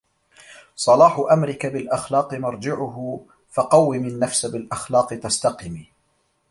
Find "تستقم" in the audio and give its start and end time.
5.13-5.85